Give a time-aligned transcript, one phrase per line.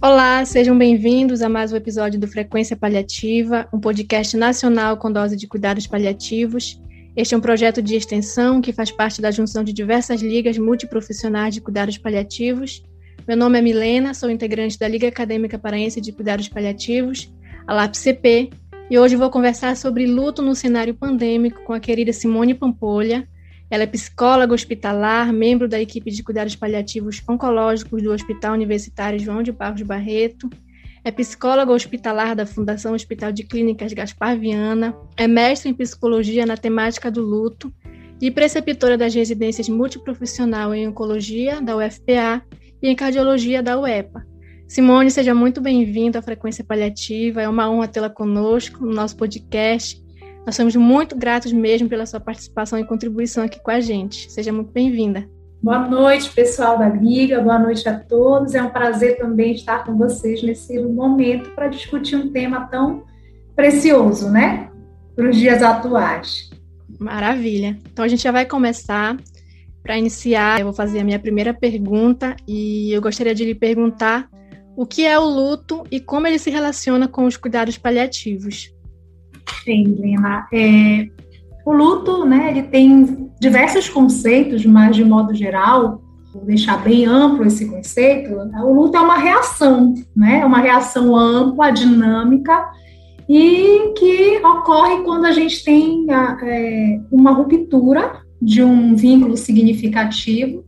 [0.00, 5.34] Olá, sejam bem-vindos a mais um episódio do Frequência Paliativa, um podcast nacional com dose
[5.34, 6.80] de cuidados paliativos.
[7.16, 11.52] Este é um projeto de extensão que faz parte da junção de diversas ligas multiprofissionais
[11.52, 12.80] de cuidados paliativos.
[13.26, 17.28] Meu nome é Milena, sou integrante da Liga Acadêmica Paraense de Cuidados Paliativos,
[17.66, 18.50] a LAPCP,
[18.88, 23.28] e hoje vou conversar sobre luto no cenário pandêmico com a querida Simone Pampolha,
[23.70, 29.42] ela é psicóloga hospitalar, membro da equipe de cuidados paliativos oncológicos do Hospital Universitário João
[29.42, 30.48] de Barros Barreto,
[31.04, 36.56] é psicóloga hospitalar da Fundação Hospital de Clínicas Gaspar Viana, é mestre em psicologia na
[36.56, 37.72] temática do luto
[38.20, 42.42] e preceptora das residências multiprofissional em oncologia da UFPA
[42.82, 44.26] e em cardiologia da UEPA.
[44.66, 47.40] Simone, seja muito bem-vinda à Frequência Paliativa.
[47.40, 50.02] É uma honra tê-la conosco no nosso podcast
[50.48, 54.32] nós somos muito gratos mesmo pela sua participação e contribuição aqui com a gente.
[54.32, 55.28] Seja muito bem-vinda.
[55.62, 58.54] Boa noite, pessoal da Liga, boa noite a todos.
[58.54, 63.04] É um prazer também estar com vocês nesse momento para discutir um tema tão
[63.54, 64.70] precioso, né?
[65.14, 66.48] Para os dias atuais.
[66.98, 67.78] Maravilha.
[67.92, 69.18] Então a gente já vai começar.
[69.82, 74.30] Para iniciar, eu vou fazer a minha primeira pergunta e eu gostaria de lhe perguntar
[74.74, 78.72] o que é o luto e como ele se relaciona com os cuidados paliativos.
[79.64, 80.46] Sim, Lina.
[80.52, 81.08] É,
[81.64, 86.00] o luto, né, ele tem diversos conceitos, mas de modo geral,
[86.32, 91.16] vou deixar bem amplo esse conceito, o luto é uma reação, né, é uma reação
[91.16, 92.66] ampla, dinâmica,
[93.28, 100.64] e que ocorre quando a gente tem é, uma ruptura de um vínculo significativo,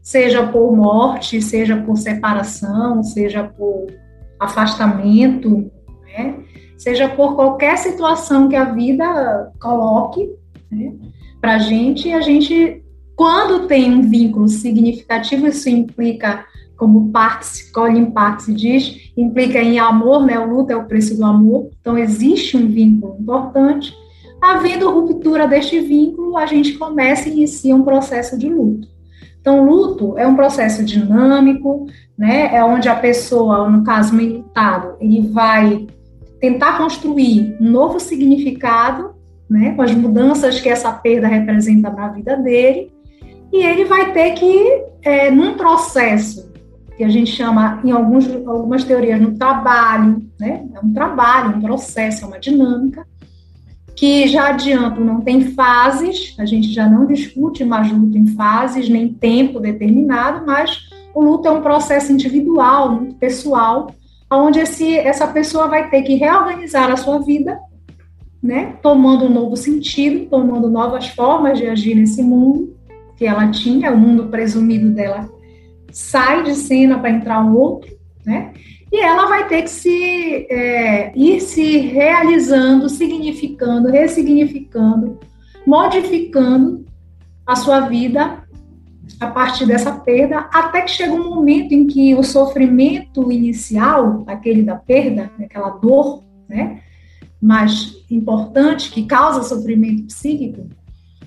[0.00, 3.86] seja por morte, seja por separação, seja por
[4.38, 5.70] afastamento,
[6.04, 6.36] né?
[6.78, 10.30] Seja por qualquer situação que a vida coloque
[10.70, 10.94] né,
[11.40, 12.82] para a gente, a gente,
[13.16, 16.44] quando tem um vínculo significativo, isso implica,
[16.76, 21.24] como Parks, Colin Parks diz, implica em amor, né, o luto é o preço do
[21.24, 23.92] amor, então existe um vínculo importante.
[24.40, 28.86] Havendo ruptura deste vínculo, a gente começa e inicia um processo de luto.
[29.40, 31.86] Então, luto é um processo dinâmico,
[32.16, 32.54] né?
[32.54, 35.86] É onde a pessoa, no caso, o ele vai
[36.40, 39.14] tentar construir um novo significado,
[39.48, 42.92] né, com as mudanças que essa perda representa na vida dele,
[43.52, 46.48] e ele vai ter que, é, num processo
[46.96, 51.60] que a gente chama, em alguns, algumas teorias, no trabalho, né, é um trabalho, um
[51.60, 53.06] processo, é uma dinâmica,
[53.96, 58.88] que já adianto, não tem fases, a gente já não discute mais luto em fases,
[58.88, 63.92] nem tempo determinado, mas o luto é um processo individual, muito pessoal,
[64.30, 67.58] onde esse, essa pessoa vai ter que reorganizar a sua vida,
[68.42, 72.76] né, tomando um novo sentido, tomando novas formas de agir nesse mundo
[73.16, 75.28] que ela tinha, o mundo presumido dela
[75.90, 77.90] sai de cena para entrar um outro,
[78.24, 78.52] né,
[78.92, 85.18] e ela vai ter que se é, ir se realizando, significando, ressignificando,
[85.66, 86.84] modificando
[87.46, 88.47] a sua vida
[89.20, 94.62] a partir dessa perda, até que chega um momento em que o sofrimento inicial, aquele
[94.62, 96.80] da perda, aquela dor, né,
[97.40, 100.68] mais importante que causa sofrimento psíquico,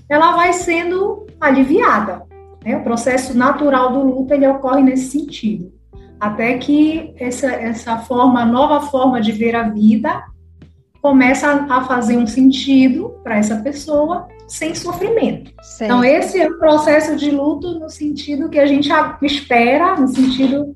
[0.08, 2.24] ela vai sendo aliviada.
[2.64, 2.78] Né?
[2.78, 5.72] O processo natural do luto ele ocorre nesse sentido,
[6.20, 10.24] até que essa, essa forma, nova forma de ver a vida
[11.02, 15.52] começa a fazer um sentido para essa pessoa sem sofrimento.
[15.62, 15.90] Certo.
[15.90, 18.90] Então, esse é o processo de luto no sentido que a gente
[19.22, 20.76] espera, no sentido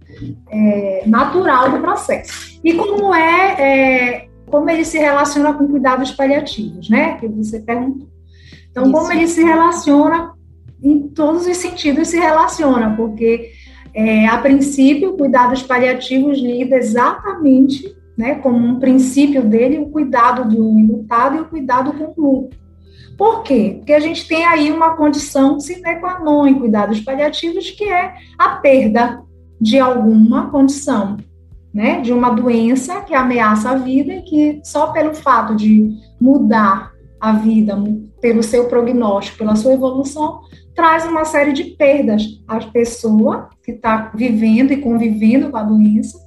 [0.50, 2.59] é, natural do processo.
[2.64, 7.18] E como é, é, como ele se relaciona com cuidados paliativos, né?
[7.18, 8.08] Que você perguntou.
[8.72, 8.94] Então, Isso.
[8.94, 10.31] como ele se relaciona,
[10.81, 13.52] em todos os sentidos se relaciona, porque
[13.94, 20.80] é, a princípio, cuidados paliativos lida exatamente, né, como um princípio dele, o cuidado do
[20.80, 22.58] enlutado e o cuidado com o luto.
[23.18, 23.76] Por quê?
[23.78, 28.14] Porque a gente tem aí uma condição sine qua non em cuidados paliativos, que é
[28.38, 29.22] a perda
[29.59, 31.17] de alguma condição,
[31.73, 32.02] né?
[32.02, 37.32] De uma doença que ameaça a vida e que só pelo fato de mudar a
[37.32, 37.82] vida,
[38.20, 40.41] pelo seu prognóstico, pela sua evolução,
[40.76, 46.24] traz uma série de perdas à pessoa que está vivendo e convivendo com a doença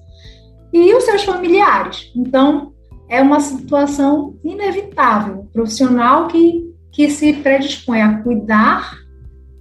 [0.73, 2.13] e os seus familiares.
[2.15, 2.73] Então,
[3.09, 6.69] é uma situação inevitável, profissional que
[6.99, 8.99] que se predispõe a cuidar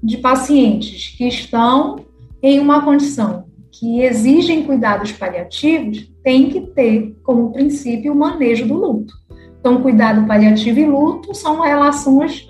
[0.02, 1.98] de pacientes que estão
[2.42, 8.74] em uma condição que exigem cuidados paliativos, tem que ter como princípio o manejo do
[8.74, 9.14] luto.
[9.60, 12.47] Então, cuidado paliativo e luto são relações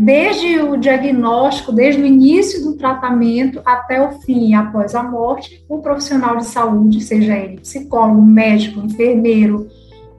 [0.00, 5.82] desde o diagnóstico, desde o início do tratamento até o fim, após a morte, o
[5.82, 9.68] profissional de saúde, seja ele psicólogo, médico, enfermeiro,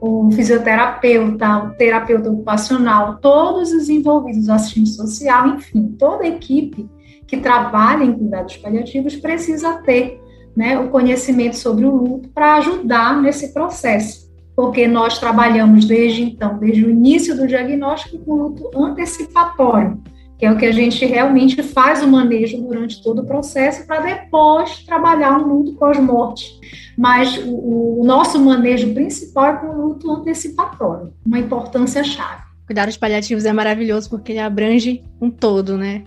[0.00, 6.88] o fisioterapeuta, o terapeuta ocupacional, todos os envolvidos, o assistente social, enfim, toda a equipe
[7.26, 10.20] que trabalha em cuidados paliativos precisa ter
[10.54, 14.21] né, o conhecimento sobre o luto para ajudar nesse processo,
[14.54, 20.00] porque nós trabalhamos desde então, desde o início do diagnóstico, com luto antecipatório,
[20.38, 24.00] que é o que a gente realmente faz o manejo durante todo o processo para
[24.00, 26.58] depois trabalhar um luto pós-morte.
[26.98, 32.42] Mas o, o, nosso manejo principal é com o luto antecipatório, uma importância chave.
[32.66, 36.02] Cuidados paliativos é maravilhoso porque ele abrange um todo, né?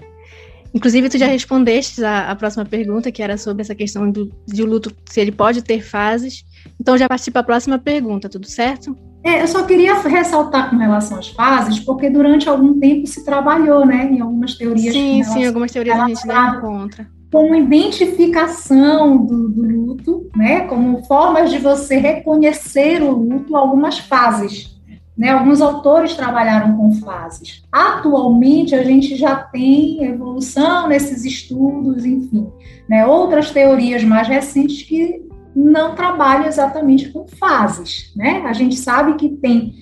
[0.73, 4.61] Inclusive, tu já respondeste a, a próxima pergunta, que era sobre essa questão do, de
[4.61, 6.43] luto, se ele pode ter fases.
[6.79, 8.95] Então, já parti para a próxima pergunta, tudo certo?
[9.25, 13.83] É, eu só queria ressaltar com relação às fases, porque durante algum tempo se trabalhou,
[13.83, 14.93] né, em algumas teorias.
[14.93, 17.07] Sim, sim, algumas teorias a gente não encontra.
[17.31, 24.75] Como identificação do, do luto, né, como formas de você reconhecer o luto, algumas fases.
[25.17, 27.63] Né, alguns autores trabalharam com fases.
[27.71, 32.47] Atualmente, a gente já tem evolução nesses estudos, enfim,
[32.87, 38.11] né, outras teorias mais recentes que não trabalham exatamente com fases.
[38.15, 38.43] Né?
[38.45, 39.75] A gente sabe que tem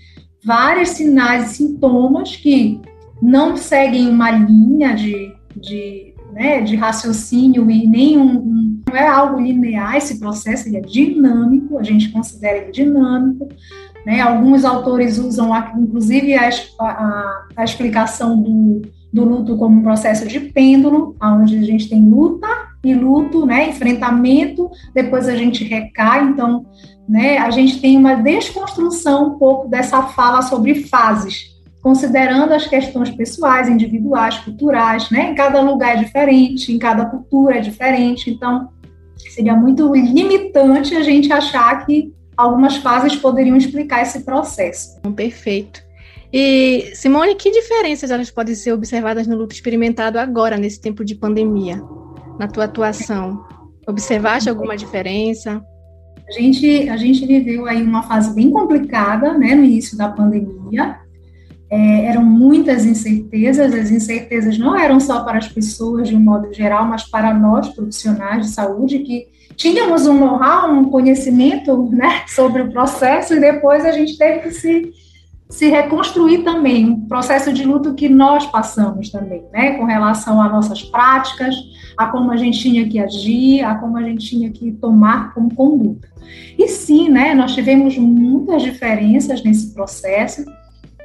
[0.44, 2.80] vários sinais e sintomas que
[3.22, 8.82] não seguem uma linha de, de, né, de raciocínio e nenhum.
[8.88, 13.48] Não é algo linear esse processo, ele é dinâmico, a gente considera ele dinâmico,
[14.06, 14.20] né?
[14.20, 16.50] Alguns autores usam, inclusive, a,
[16.80, 18.82] a, a explicação do,
[19.14, 22.48] do luto como um processo de pêndulo, onde a gente tem luta
[22.84, 26.66] e luto, né, enfrentamento, depois a gente recai, então,
[27.08, 33.12] né, a gente tem uma desconstrução um pouco dessa fala sobre fases, considerando as questões
[33.12, 38.70] pessoais, individuais, culturais, né, em cada lugar é diferente, em cada cultura é diferente, então
[39.16, 45.00] seria muito limitante a gente achar que algumas fases poderiam explicar esse processo.
[45.16, 45.82] Perfeito.
[46.34, 51.14] E, Simone, que diferenças elas podem ser observadas no luto experimentado agora, nesse tempo de
[51.14, 51.80] pandemia,
[52.40, 53.46] na tua atuação?
[53.88, 55.64] Observaste alguma diferença?
[56.28, 60.98] A gente, a gente viveu aí uma fase bem complicada, né, no início da pandemia.
[61.70, 66.52] É, eram muitas incertezas, as incertezas não eram só para as pessoas de um modo
[66.52, 72.64] geral, mas para nós, profissionais de saúde, que tínhamos um know-how, um conhecimento né, sobre
[72.64, 74.92] o processo, e depois a gente teve que se,
[75.54, 80.52] se reconstruir também, um processo de luto que nós passamos também, né, com relação às
[80.52, 81.56] nossas práticas,
[81.96, 85.54] a como a gente tinha que agir, a como a gente tinha que tomar como
[85.54, 86.08] conduta.
[86.58, 90.44] E sim, né, nós tivemos muitas diferenças nesse processo,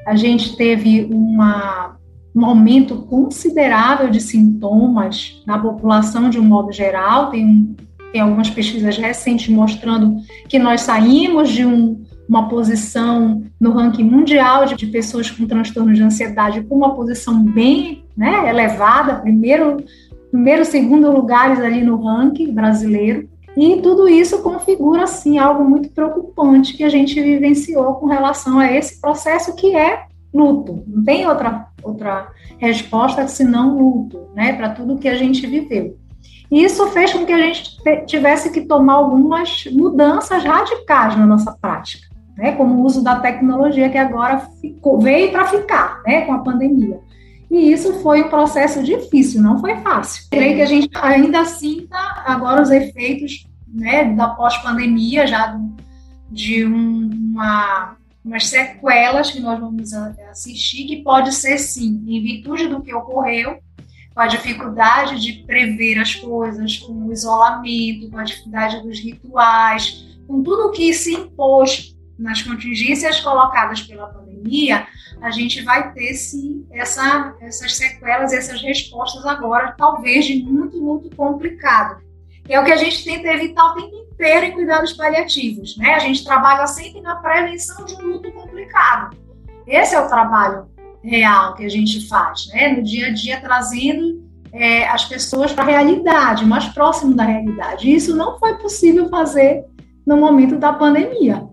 [0.07, 1.99] a gente teve uma,
[2.35, 7.77] um aumento considerável de sintomas na população de um modo geral, tem
[8.11, 10.17] tem algumas pesquisas recentes mostrando
[10.49, 16.03] que nós saímos de um, uma posição no ranking mundial de, pessoas com transtorno de
[16.03, 19.79] ansiedade com uma posição bem né, elevada, primeiro,
[20.31, 23.29] primeiro, segundo lugares ali no ranking brasileiro.
[23.57, 28.71] E tudo isso configura, assim, algo muito preocupante que a gente vivenciou com relação a
[28.71, 30.85] esse processo que é luto.
[30.87, 32.29] Não tem outra, outra
[32.59, 35.97] resposta senão luto, né, para tudo que a gente viveu.
[36.51, 41.53] E isso fez com que a gente tivesse que tomar algumas mudanças radicais na nossa
[41.53, 42.08] prática,
[42.39, 42.53] né?
[42.53, 46.21] como o uso da tecnologia que agora ficou, veio para ficar né?
[46.23, 47.01] com a pandemia.
[47.51, 50.25] E isso foi um processo difícil, não foi fácil.
[50.31, 55.59] Creio que a gente ainda sinta agora os efeitos né, da pós-pandemia, já
[56.31, 59.95] de um, uma, umas sequelas que nós vamos
[60.31, 63.59] assistir, que pode ser sim, em virtude do que ocorreu,
[64.15, 70.07] com a dificuldade de prever as coisas, com o isolamento, com a dificuldade dos rituais,
[70.27, 74.87] com tudo o que se impôs nas contingências colocadas pela pandemia,
[75.21, 81.15] a gente vai ter sim essa, essas sequelas, essas respostas agora, talvez de muito, muito
[81.15, 82.03] complicado.
[82.49, 85.95] É o que a gente tenta evitar o tempo inteiro em cuidados paliativos, né?
[85.95, 89.17] A gente trabalha sempre na prevenção de um luto complicado.
[89.67, 90.67] Esse é o trabalho
[91.03, 92.69] real que a gente faz, né?
[92.69, 97.89] No dia a dia, trazendo é, as pessoas para a realidade, mais próximo da realidade.
[97.89, 99.65] E isso não foi possível fazer
[100.07, 101.47] no momento da pandemia.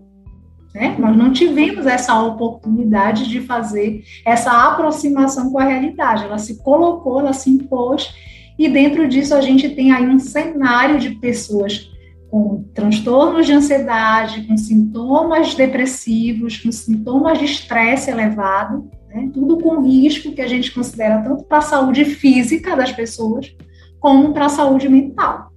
[0.76, 0.94] Né?
[0.98, 6.24] Nós não tivemos essa oportunidade de fazer essa aproximação com a realidade.
[6.24, 8.14] Ela se colocou, ela se impôs,
[8.58, 11.90] e dentro disso a gente tem aí um cenário de pessoas
[12.30, 19.30] com transtornos de ansiedade, com sintomas depressivos, com sintomas de estresse elevado, né?
[19.32, 23.56] tudo com risco que a gente considera tanto para a saúde física das pessoas,
[23.98, 25.50] como para a saúde mental.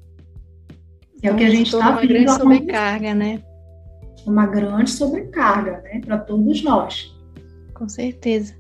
[1.21, 1.97] É o que a gente está vendo.
[1.97, 3.41] Uma grande sobrecarga, né?
[4.25, 6.01] Uma grande sobrecarga, né?
[6.05, 7.15] Para todos nós.
[7.73, 8.53] Com certeza.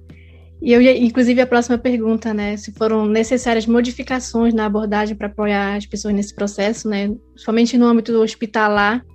[0.61, 2.57] E eu, inclusive, a próxima pergunta, né?
[2.57, 7.15] Se foram necessárias modificações na abordagem para apoiar as pessoas nesse processo, né?
[7.35, 9.05] Somente no âmbito hospitalar,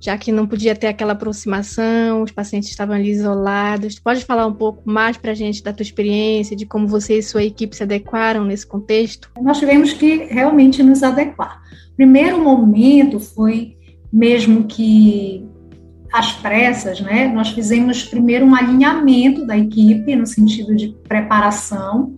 [0.00, 3.98] já que não podia ter aquela aproximação, os pacientes estavam ali isolados.
[3.98, 7.22] Pode falar um pouco mais para a gente da tua experiência, de como você e
[7.22, 9.30] sua equipe se adequaram nesse contexto?
[9.42, 11.60] Nós tivemos que realmente nos adequar.
[11.96, 13.76] Primeiro momento foi
[14.10, 15.46] mesmo que
[16.12, 17.28] às pressas, né?
[17.28, 22.16] Nós fizemos primeiro um alinhamento da equipe no sentido de preparação,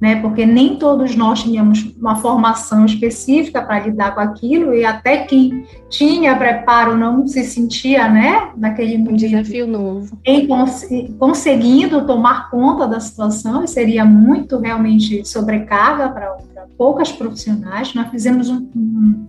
[0.00, 0.16] né?
[0.16, 5.64] Porque nem todos nós tínhamos uma formação específica para lidar com aquilo e até quem
[5.88, 8.50] tinha preparo não se sentia, né?
[8.56, 10.18] Naquele um desafio novo.
[10.24, 10.84] Em cons
[11.18, 16.36] conseguindo tomar conta da situação e seria muito realmente sobrecarga para
[16.76, 17.94] poucas profissionais.
[17.94, 19.26] Nós fizemos um, um,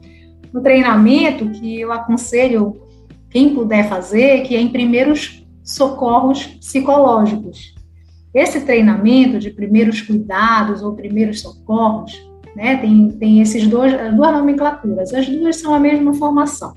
[0.56, 2.83] um treinamento que eu aconselho
[3.34, 7.74] quem puder fazer, que é em primeiros socorros psicológicos.
[8.32, 12.14] Esse treinamento de primeiros cuidados ou primeiros socorros,
[12.56, 16.76] né, tem, tem esses dois, duas nomenclaturas, as duas são a mesma formação.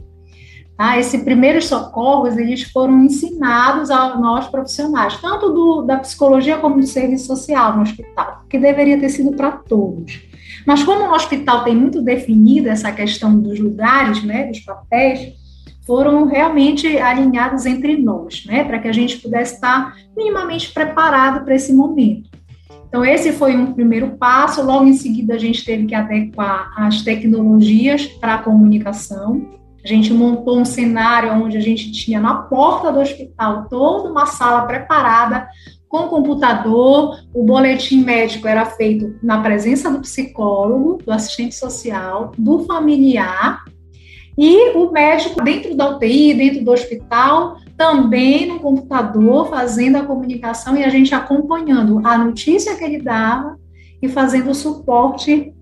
[0.78, 0.98] Tá?
[0.98, 6.86] Esses primeiros socorros, eles foram ensinados a nós profissionais, tanto do, da psicologia como do
[6.86, 10.22] serviço social no hospital, que deveria ter sido para todos.
[10.66, 15.34] Mas como no hospital tem muito definida essa questão dos lugares, né, dos papéis,
[15.86, 21.54] foram realmente alinhados entre nós, né, para que a gente pudesse estar minimamente preparado para
[21.54, 22.28] esse momento.
[22.88, 24.64] Então, esse foi um primeiro passo.
[24.64, 29.46] Logo em seguida, a gente teve que adequar as tecnologias para a comunicação.
[29.84, 34.26] A gente montou um cenário onde a gente tinha na porta do hospital toda uma
[34.26, 35.46] sala preparada
[35.88, 37.20] com computador.
[37.34, 43.62] O boletim médico era feito na presença do psicólogo, do assistente social, do familiar
[44.36, 50.76] e o médico dentro da UTI, dentro do hospital, também no computador, fazendo a comunicação
[50.76, 53.58] e a gente acompanhando a notícia que ele dava
[54.00, 55.54] e fazendo o suporte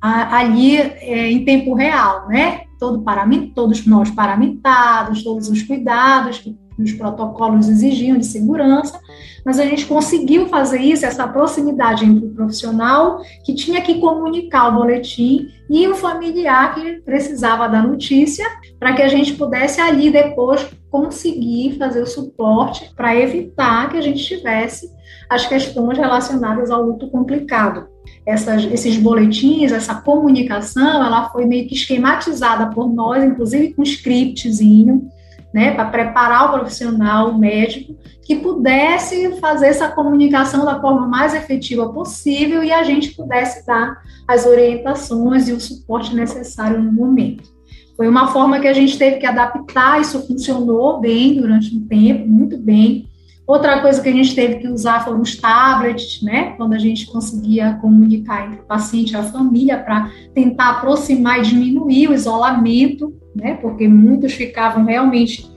[0.00, 2.62] a, ali é, em tempo real, né?
[2.78, 9.00] Todo paramento, todos nós paramentados, todos os cuidados que os protocolos exigiam de segurança,
[9.44, 14.68] mas a gente conseguiu fazer isso, essa proximidade entre o profissional que tinha que comunicar
[14.68, 18.44] o boletim e o familiar que precisava da notícia,
[18.78, 24.00] para que a gente pudesse ali depois conseguir fazer o suporte para evitar que a
[24.00, 24.90] gente tivesse
[25.28, 27.86] as questões relacionadas ao luto complicado.
[28.24, 35.10] Essas, esses boletins, essa comunicação, ela foi meio que esquematizada por nós, inclusive com scriptzinho,
[35.52, 41.34] né, para preparar o profissional o médico que pudesse fazer essa comunicação da forma mais
[41.34, 47.56] efetiva possível e a gente pudesse dar as orientações e o suporte necessário no momento.
[47.96, 52.28] Foi uma forma que a gente teve que adaptar, isso funcionou bem durante um tempo,
[52.28, 53.08] muito bem.
[53.44, 56.52] Outra coisa que a gente teve que usar foram os tablets, né?
[56.58, 61.42] Quando a gente conseguia comunicar entre o paciente e a família para tentar aproximar e
[61.42, 63.54] diminuir o isolamento, né?
[63.60, 65.48] Porque muitos ficavam realmente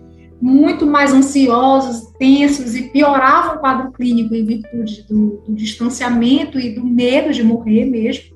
[0.42, 6.74] muito mais ansiosos, tensos e pioravam o quadro clínico em virtude do, do distanciamento e
[6.74, 8.36] do medo de morrer mesmo,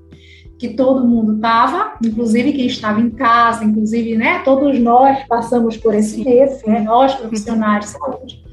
[0.60, 4.40] que todo mundo estava, inclusive quem estava em casa, inclusive, né?
[4.40, 6.82] Todos nós passamos por esse medo, né?
[6.82, 8.46] Nós profissionais de saúde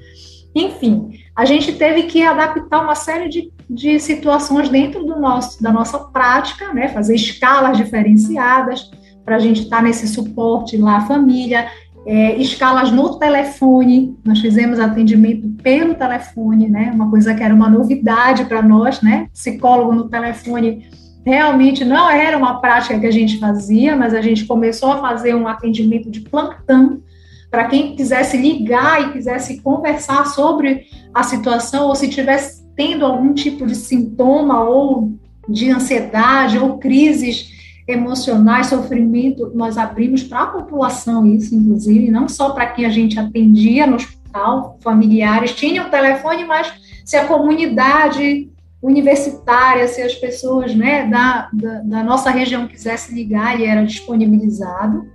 [0.55, 5.73] enfim, a gente teve que adaptar uma série de, de situações dentro do nosso, da
[5.73, 6.89] nossa prática, né?
[6.89, 8.91] fazer escalas diferenciadas
[9.25, 11.67] para a gente estar tá nesse suporte lá família,
[12.05, 16.91] é, escalas no telefone, nós fizemos atendimento pelo telefone, né?
[16.93, 19.29] Uma coisa que era uma novidade para nós, né?
[19.33, 20.87] Psicólogo no telefone
[21.25, 25.35] realmente não era uma prática que a gente fazia, mas a gente começou a fazer
[25.35, 27.01] um atendimento de plantão
[27.49, 33.35] para quem quisesse ligar e quisesse conversar sobre a situação, ou se tivesse tendo algum
[33.35, 35.13] tipo de sintoma ou
[35.49, 37.53] de ansiedade ou crises
[37.87, 43.19] emocionais, sofrimento, nós abrimos para a população isso, inclusive, não só para quem a gente
[43.19, 46.73] atendia no hospital, familiares tinham telefone, mas
[47.05, 53.55] se a comunidade universitária, se as pessoas né, da, da, da nossa região quisessem ligar,
[53.55, 55.07] ele era disponibilizado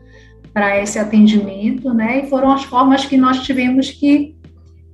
[0.54, 2.24] para esse atendimento, né?
[2.24, 4.36] E foram as formas que nós tivemos que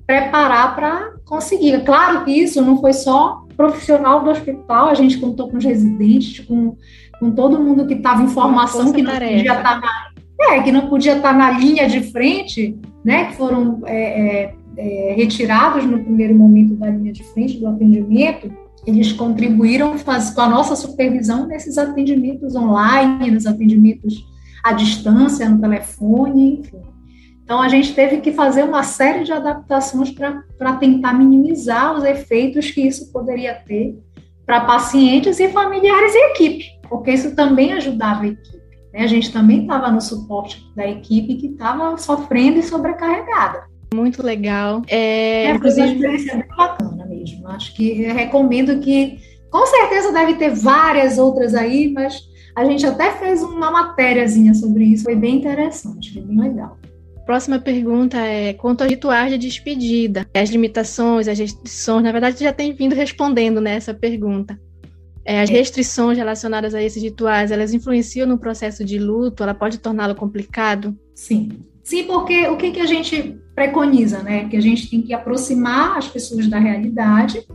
[0.06, 1.84] preparar para conseguir.
[1.86, 6.46] Claro que isso não foi só profissional do hospital, a gente contou com os residentes,
[6.46, 6.76] com,
[7.24, 10.72] com todo mundo que estava em formação, que não podia estar tá na, é, que
[10.74, 13.28] não podia estar tá na linha de frente, né?
[13.28, 18.52] Que foram é, é, é, retirados no primeiro momento da linha de frente do atendimento,
[18.86, 24.26] eles contribuíram faz, com a nossa supervisão nesses atendimentos online, nos atendimentos
[24.62, 26.82] à distância, no telefone, enfim.
[27.42, 32.70] Então, a gente teve que fazer uma série de adaptações para tentar minimizar os efeitos
[32.70, 33.98] que isso poderia ter
[34.46, 38.64] para pacientes e familiares e equipe, porque isso também ajudava a equipe.
[38.94, 39.02] Né?
[39.02, 43.64] A gente também estava no suporte da equipe que estava sofrendo e sobrecarregada.
[43.94, 44.82] Muito legal.
[44.88, 45.82] É, é inclusive...
[45.82, 47.48] uma experiência bem bacana mesmo.
[47.48, 49.20] Acho que recomendo que,
[49.52, 52.22] com certeza deve ter várias outras aí, mas
[52.56, 56.78] a gente até fez uma matériazinha sobre isso, foi bem interessante, foi bem legal.
[57.26, 62.04] Próxima pergunta é quanto aos rituais de despedida, as limitações, as restrições.
[62.04, 64.60] Na verdade, já tem vindo respondendo nessa né, pergunta.
[65.26, 69.44] É, as restrições relacionadas a esses rituais, elas influenciam no processo de luto?
[69.44, 70.98] Ela pode torná-lo complicado?
[71.16, 71.50] Sim.
[71.84, 74.48] Sim, porque o que, que a gente preconiza, né?
[74.50, 77.46] Que a gente tem que aproximar as pessoas da realidade,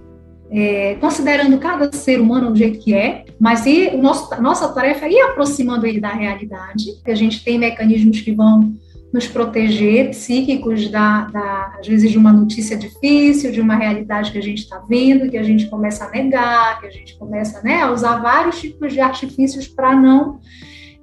[0.51, 5.07] é, considerando cada ser humano do jeito que é, mas e o nosso, nossa tarefa
[5.07, 8.75] é ir aproximando ele da realidade, que a gente tem mecanismos que vão
[9.13, 14.39] nos proteger psíquicos da, da, às vezes de uma notícia difícil, de uma realidade que
[14.39, 17.83] a gente está vendo, que a gente começa a negar, que a gente começa né,
[17.83, 20.41] a usar vários tipos de artifícios para não.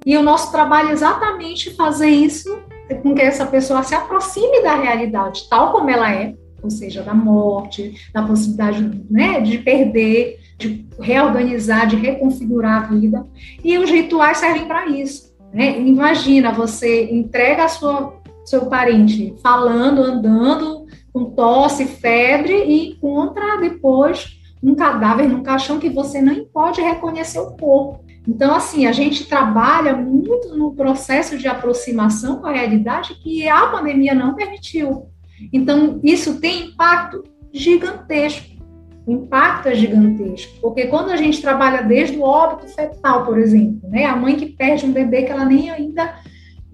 [0.06, 2.60] E o nosso trabalho é exatamente fazer isso
[3.02, 7.16] com que essa pessoa se aproxime da realidade tal como ela é, ou seja, da
[7.16, 13.26] morte, da possibilidade né, de perder, de reorganizar, de reconfigurar a vida.
[13.64, 15.80] E os rituais servem para isso né?
[15.80, 24.38] Imagina, você entrega a sua seu parente falando, andando, com tosse, febre e encontra depois
[24.62, 28.04] um cadáver num caixão que você nem pode reconhecer o corpo.
[28.28, 33.68] Então, assim, a gente trabalha muito no processo de aproximação com a realidade que a
[33.68, 35.08] pandemia não permitiu.
[35.54, 38.55] Então, isso tem impacto gigantesco
[39.06, 43.88] o impacto é gigantesco, porque quando a gente trabalha desde o óbito fetal, por exemplo,
[43.90, 46.16] né, a mãe que perde um bebê que ela nem ainda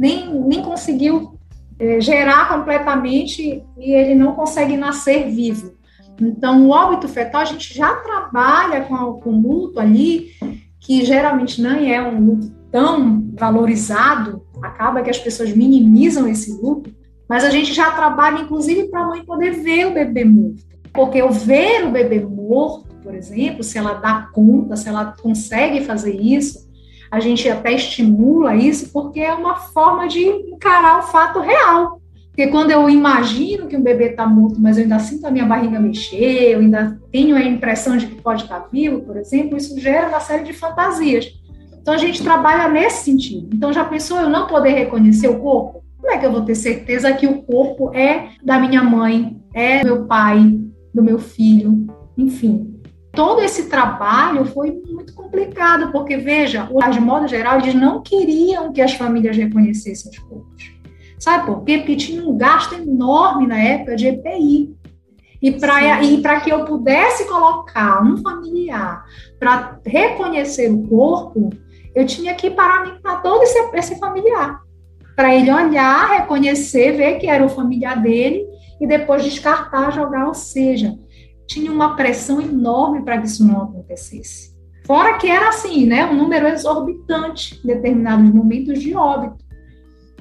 [0.02, 1.38] nem, nem conseguiu
[1.78, 5.74] é, gerar completamente e ele não consegue nascer vivo.
[6.20, 10.32] Então, o óbito fetal, a gente já trabalha com, com o luto ali,
[10.80, 16.94] que geralmente não é um luto tão valorizado, acaba que as pessoas minimizam esse luto,
[17.28, 20.71] mas a gente já trabalha, inclusive, para a mãe poder ver o bebê morto.
[20.94, 25.84] Porque eu ver o bebê morto, por exemplo, se ela dá conta, se ela consegue
[25.86, 26.70] fazer isso,
[27.10, 32.00] a gente até estimula isso, porque é uma forma de encarar o fato real.
[32.28, 35.46] Porque quando eu imagino que um bebê está morto, mas eu ainda sinto a minha
[35.46, 39.58] barriga mexer, eu ainda tenho a impressão de que pode estar tá vivo, por exemplo,
[39.58, 41.34] isso gera uma série de fantasias.
[41.82, 43.50] Então a gente trabalha nesse sentido.
[43.54, 45.84] Então já pensou eu não poder reconhecer o corpo?
[45.98, 49.82] Como é que eu vou ter certeza que o corpo é da minha mãe, é
[49.82, 50.58] do meu pai,
[50.94, 52.80] do meu filho, enfim.
[53.12, 58.82] Todo esse trabalho foi muito complicado, porque, veja, de modo geral, eles não queriam que
[58.82, 60.72] as famílias reconhecessem os corpos.
[61.20, 61.78] Sabe por quê?
[61.80, 64.76] Porque tinha um gasto enorme na época de EPI.
[65.42, 69.04] E para que eu pudesse colocar um familiar
[69.40, 71.50] para reconhecer o corpo,
[71.94, 74.62] eu tinha que paramentar todo esse, esse familiar.
[75.16, 78.46] Para ele olhar, reconhecer, ver que era o familiar dele
[78.82, 80.98] e depois descartar, jogar, ou seja,
[81.48, 84.52] tinha uma pressão enorme para que isso não acontecesse.
[84.86, 89.46] Fora que era assim, né, um número exorbitante em determinados momentos de óbito.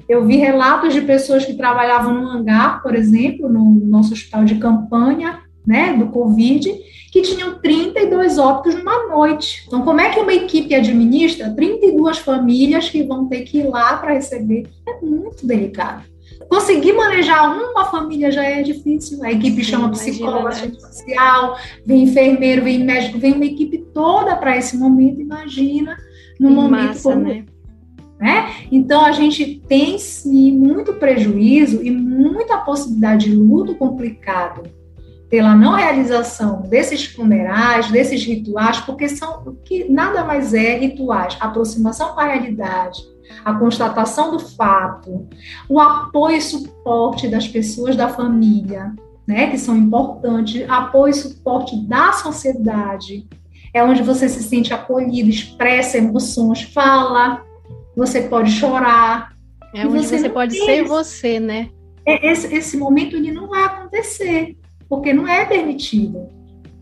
[0.07, 4.55] Eu vi relatos de pessoas que trabalhavam no hangar, por exemplo, no nosso hospital de
[4.55, 6.71] campanha, né, do Covid,
[7.11, 9.63] que tinham 32 óbitos numa noite.
[9.67, 13.97] Então, como é que uma equipe administra 32 famílias que vão ter que ir lá
[13.97, 14.69] para receber?
[14.87, 16.10] É muito delicado.
[16.49, 19.23] Conseguir manejar uma família já é difícil.
[19.23, 24.35] A equipe Sim, chama psicólogo, assistente social, vem enfermeiro, vem médico, vem uma equipe toda
[24.35, 25.21] para esse momento.
[25.21, 25.97] Imagina
[26.39, 27.45] no momento massa, como, né?
[28.19, 28.53] né?
[28.71, 34.63] Então a gente tem sim muito prejuízo e muita possibilidade de luto complicado
[35.31, 42.13] pela não realização desses funerais, desses rituais, porque são que nada mais é rituais, aproximação
[42.13, 43.01] com a realidade,
[43.43, 45.27] a constatação do fato,
[45.69, 48.93] o apoio e suporte das pessoas da família,
[49.27, 53.27] né, que são importantes, apoio e suporte da sociedade,
[53.73, 57.41] é onde você se sente acolhido, expressa emoções, fala,
[57.95, 59.33] você pode chorar.
[59.73, 61.69] É onde você, você pode ser você, né?
[62.05, 64.57] É, esse, esse momento ele não vai acontecer,
[64.89, 66.27] porque não é permitido.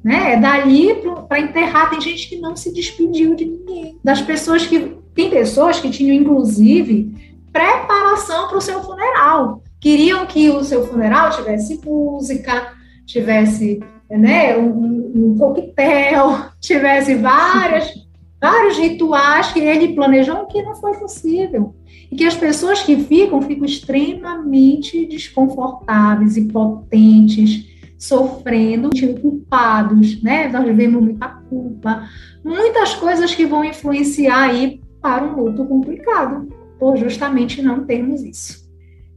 [0.03, 0.33] Né?
[0.33, 0.95] É dali
[1.27, 1.89] para enterrar.
[1.89, 3.99] Tem gente que não se despediu de ninguém.
[4.03, 7.11] Das pessoas que tem pessoas que tinham, inclusive,
[7.51, 9.63] preparação para o seu funeral.
[9.79, 12.73] queriam que o seu funeral tivesse música,
[13.05, 17.93] tivesse né, um, um coquetel, tivesse várias,
[18.41, 21.75] vários rituais que ele planejou que não foi possível.
[22.11, 27.65] E que as pessoas que ficam, ficam extremamente desconfortáveis, impotentes,
[27.97, 28.89] sofrendo,
[29.21, 30.47] culpados, né?
[30.47, 32.09] Nós vivemos muita culpa,
[32.43, 38.69] muitas coisas que vão influenciar aí para um luto complicado, por justamente não termos isso.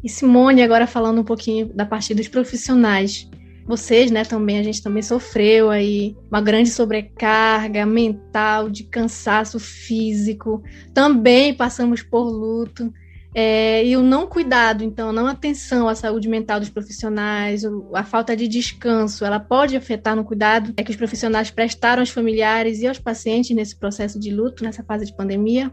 [0.03, 3.29] E Simone, agora falando um pouquinho da parte dos profissionais,
[3.65, 10.63] vocês, né, também, a gente também sofreu aí uma grande sobrecarga mental, de cansaço físico,
[10.93, 12.93] também passamos por luto.
[13.35, 17.63] É, e o não cuidado, então, não atenção à saúde mental dos profissionais,
[17.95, 22.11] a falta de descanso, ela pode afetar no cuidado é que os profissionais prestaram aos
[22.11, 25.73] familiares e aos pacientes nesse processo de luto, nessa fase de pandemia?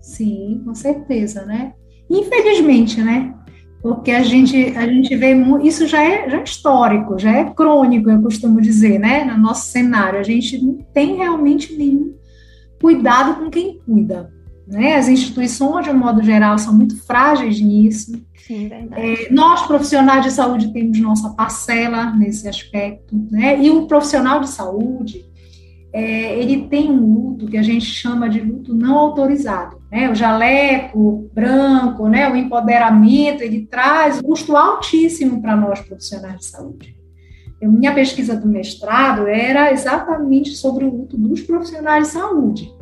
[0.00, 1.74] Sim, com certeza, né?
[2.08, 3.34] Infelizmente, né?
[3.82, 8.10] porque a gente, a gente vê isso já é, já é histórico, já é crônico,
[8.10, 10.18] eu costumo dizer, né, no nosso cenário.
[10.18, 12.14] A gente não tem realmente nenhum
[12.80, 14.30] cuidado com quem cuida.
[14.70, 14.96] Né?
[14.96, 18.12] As instituições, de um modo geral, são muito frágeis nisso.
[18.46, 19.26] Sim, verdade.
[19.26, 23.14] É, nós, profissionais de saúde, temos nossa parcela nesse aspecto.
[23.30, 23.60] Né?
[23.60, 25.24] E o profissional de saúde,
[25.92, 29.78] é, ele tem um luto que a gente chama de luto não autorizado.
[29.90, 30.08] Né?
[30.08, 32.30] O jaleco branco, né?
[32.30, 36.96] o empoderamento, ele traz um custo altíssimo para nós profissionais de saúde.
[37.60, 42.72] Eu, minha pesquisa do mestrado era exatamente sobre o luto dos profissionais de saúde,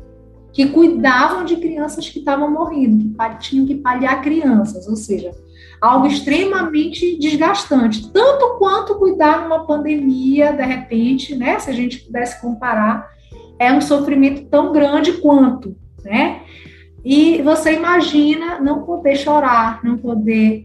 [0.52, 5.30] que cuidavam de crianças que estavam morrendo, que tinham que paliar crianças, ou seja,
[5.80, 12.40] algo extremamente desgastante, tanto quanto cuidar numa pandemia, de repente, né, se a gente pudesse
[12.40, 13.08] comparar,
[13.58, 16.42] é um sofrimento tão grande quanto, né?
[17.04, 20.64] E você imagina não poder chorar, não poder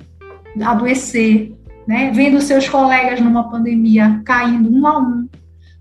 [0.62, 1.54] adoecer,
[1.88, 2.12] né?
[2.14, 5.28] Vendo seus colegas numa pandemia caindo um a um.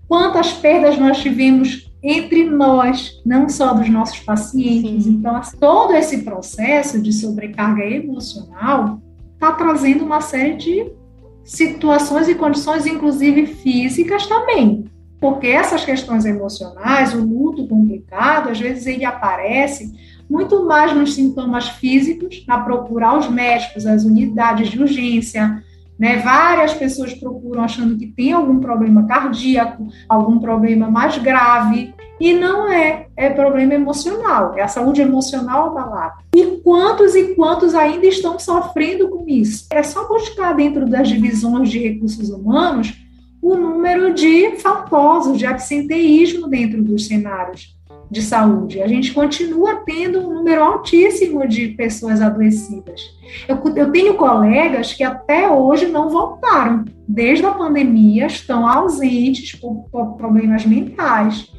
[0.07, 5.05] Quantas perdas nós tivemos entre nós, não só dos nossos pacientes.
[5.05, 5.11] Sim.
[5.11, 9.01] Então, todo esse processo de sobrecarga emocional
[9.33, 10.91] está trazendo uma série de
[11.45, 14.85] situações e condições, inclusive físicas também.
[15.19, 19.93] Porque essas questões emocionais, o luto complicado, às vezes ele aparece
[20.29, 25.63] muito mais nos sintomas físicos, na procurar os médicos, as unidades de urgência,
[26.03, 26.17] né?
[26.17, 32.69] Várias pessoas procuram achando que tem algum problema cardíaco, algum problema mais grave, e não
[32.69, 36.15] é, é problema emocional, é a saúde emocional abalada.
[36.35, 39.67] E quantos e quantos ainda estão sofrendo com isso?
[39.71, 43.01] É só buscar dentro das divisões de recursos humanos
[43.41, 47.77] o número de faltosos, de absenteísmo dentro dos cenários
[48.13, 48.81] de saúde.
[48.81, 53.01] A gente continua tendo um número altíssimo de pessoas adoecidas.
[53.47, 59.89] Eu, eu tenho colegas que até hoje não voltaram, desde a pandemia, estão ausentes por,
[59.91, 61.51] por problemas mentais.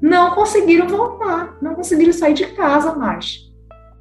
[0.00, 3.50] Não conseguiram voltar, não conseguiram sair de casa mais.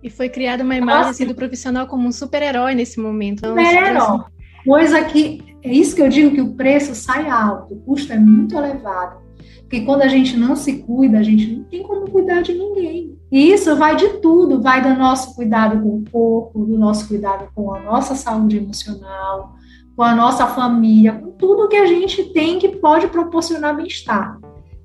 [0.02, 3.46] E foi criada uma imagem assim, do profissional como um super-herói nesse momento.
[3.46, 4.22] Super-herói.
[4.66, 8.18] Coisa que é isso que eu digo que o preço sai alto, o custo é
[8.18, 9.29] muito elevado.
[9.70, 13.16] Porque quando a gente não se cuida, a gente não tem como cuidar de ninguém.
[13.32, 17.48] E isso vai de tudo, vai do nosso cuidado com o corpo, do nosso cuidado
[17.54, 19.54] com a nossa saúde emocional,
[19.96, 24.40] com a nossa família, com tudo que a gente tem que pode proporcionar bem-estar.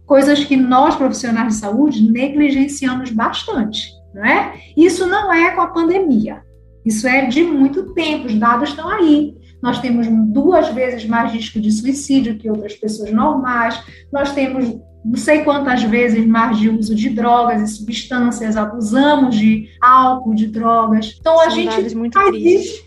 [0.04, 4.52] Coisas que nós, profissionais de saúde, negligenciamos bastante, não é?
[4.76, 6.42] Isso não é com a pandemia.
[6.84, 11.58] Isso é de muito tempo, os dados estão aí nós temos duas vezes mais risco
[11.58, 16.94] de suicídio que outras pessoas normais, nós temos não sei quantas vezes mais de uso
[16.94, 21.16] de drogas e substâncias, abusamos de álcool, de drogas.
[21.18, 22.74] Então São a gente muito faz tristes.
[22.74, 22.84] isso.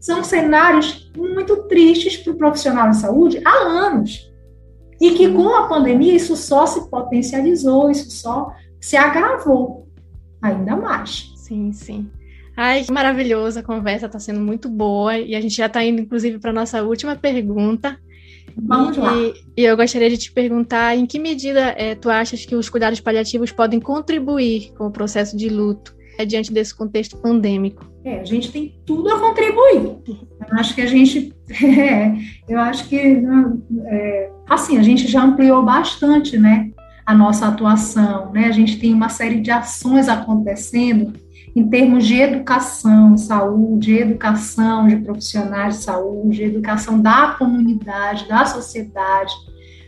[0.00, 4.32] São cenários muito tristes para o profissional de saúde há anos.
[4.98, 9.86] E que com a pandemia isso só se potencializou, isso só se agravou
[10.40, 11.32] ainda mais.
[11.36, 12.10] Sim, sim.
[12.56, 16.00] Ai, que maravilhoso, a conversa está sendo muito boa e a gente já está indo,
[16.00, 17.98] inclusive, para a nossa última pergunta.
[18.56, 19.12] Vamos e, lá.
[19.56, 23.00] E eu gostaria de te perguntar em que medida é, tu achas que os cuidados
[23.00, 27.84] paliativos podem contribuir com o processo de luto é, diante desse contexto pandêmico?
[28.04, 29.98] É, a gente tem tudo a contribuir.
[30.06, 32.14] Eu acho que a gente, é,
[32.48, 32.96] eu acho que,
[33.86, 36.70] é, assim, a gente já ampliou bastante, né,
[37.04, 38.46] a nossa atuação, né?
[38.46, 41.12] A gente tem uma série de ações acontecendo
[41.54, 49.32] em termos de educação, saúde, educação de profissionais de saúde, educação da comunidade, da sociedade,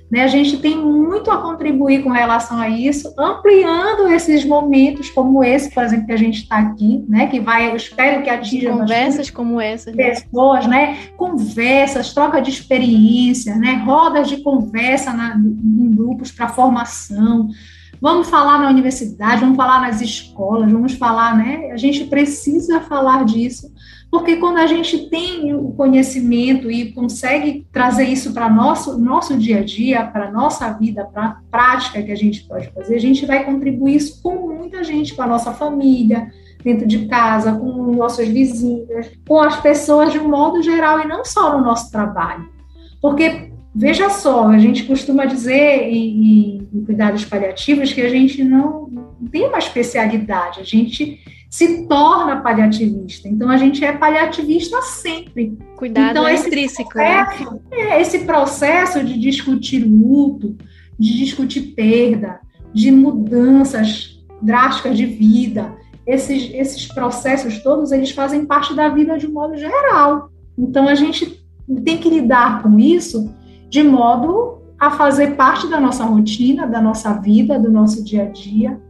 [0.09, 0.23] Né?
[0.23, 5.69] A gente tem muito a contribuir com relação a isso, ampliando esses momentos como esse,
[5.75, 7.27] por exemplo, que a gente está aqui, né?
[7.27, 10.11] que vai, eu espero que atinja conversas como essas, né?
[10.11, 10.97] pessoas, né?
[11.17, 13.83] conversas, troca de experiência, né?
[13.85, 17.49] rodas de conversa na, em grupos para formação,
[18.01, 21.71] Vamos falar na universidade, vamos falar nas escolas, vamos falar, né?
[21.73, 23.73] A gente precisa falar disso,
[24.11, 29.61] porque quando a gente tem o conhecimento e consegue trazer isso para nosso nosso dia
[29.61, 33.27] a dia, para nossa vida, para a prática que a gente pode fazer, a gente
[33.27, 36.31] vai contribuir isso com muita gente, com a nossa família,
[36.63, 41.25] dentro de casa, com nossos vizinhos, com as pessoas de um modo geral e não
[41.25, 42.49] só no nosso trabalho.
[43.01, 48.89] Porque Veja só, a gente costuma dizer em, em, cuidados paliativos que a gente não
[49.31, 53.29] tem uma especialidade, a gente se torna paliativista.
[53.29, 55.57] Então, a gente é paliativista sempre.
[55.77, 56.99] Cuidado então, é esse intrínseco.
[56.99, 57.25] Né?
[57.25, 57.61] Processo, né?
[57.71, 60.57] é, esse processo de discutir luto,
[60.99, 62.41] de discutir perda,
[62.75, 65.75] de mudanças drásticas de vida,
[66.07, 70.31] esses, esses processos todos, eles fazem parte da vida de um modo geral.
[70.59, 71.43] Então, a gente
[71.85, 73.35] tem que lidar com isso
[73.69, 78.27] de modo a fazer parte da nossa rotina, da nossa vida, do nosso dia a
[78.27, 78.81] dia,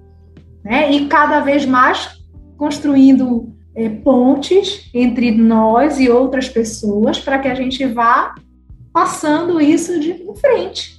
[0.64, 0.92] né?
[0.92, 2.20] E cada vez mais
[2.56, 8.34] construindo é, pontes entre nós e outras pessoas para que a gente vá
[8.92, 10.96] passando isso de em frente.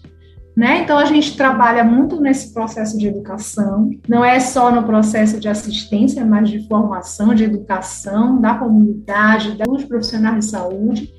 [0.56, 0.82] Né?
[0.82, 5.47] Então, a gente trabalha muito nesse processo de educação, não é só no processo de
[5.47, 11.13] assistência, mas de formação, de educação da comunidade, dos profissionais de saúde,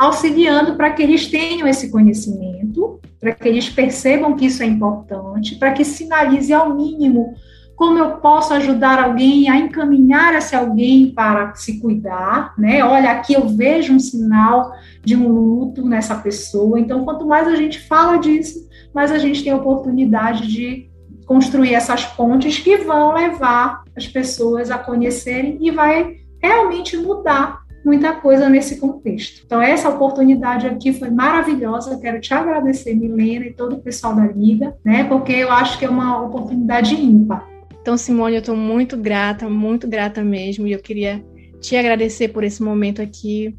[0.00, 5.56] auxiliando para que eles tenham esse conhecimento, para que eles percebam que isso é importante,
[5.56, 7.34] para que sinalize ao mínimo
[7.76, 12.82] como eu posso ajudar alguém a encaminhar esse alguém para se cuidar, né?
[12.82, 14.72] Olha, aqui eu vejo um sinal
[15.04, 16.80] de um luto nessa pessoa.
[16.80, 20.90] Então, quanto mais a gente fala disso, mais a gente tem a oportunidade de
[21.26, 28.12] construir essas pontes que vão levar as pessoas a conhecerem e vai realmente mudar muita
[28.12, 29.42] coisa nesse contexto.
[29.44, 31.98] Então, essa oportunidade aqui foi maravilhosa.
[31.98, 35.04] Quero te agradecer, Milena, e todo o pessoal da Liga, né?
[35.04, 37.48] Porque eu acho que é uma oportunidade ímpar.
[37.80, 41.24] Então, Simone, eu estou muito grata, muito grata mesmo, e eu queria
[41.60, 43.56] te agradecer por esse momento aqui.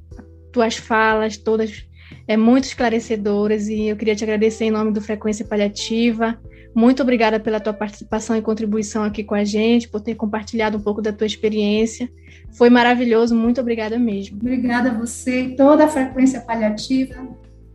[0.51, 1.87] Tuas falas, todas
[2.27, 6.39] é, muito esclarecedoras, e eu queria te agradecer em nome do Frequência Paliativa.
[6.73, 10.81] Muito obrigada pela tua participação e contribuição aqui com a gente, por ter compartilhado um
[10.81, 12.09] pouco da tua experiência.
[12.51, 14.37] Foi maravilhoso, muito obrigada mesmo.
[14.37, 17.27] Obrigada a você, toda a frequência paliativa.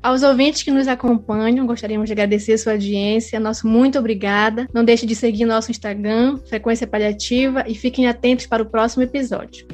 [0.02, 3.40] Aos ouvintes que nos acompanham, gostaríamos de agradecer a sua audiência.
[3.40, 4.68] Nosso muito obrigada.
[4.72, 9.66] Não deixe de seguir nosso Instagram, Frequência Paliativa, e fiquem atentos para o próximo episódio.